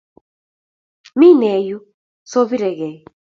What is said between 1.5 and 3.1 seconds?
yuu soobiregei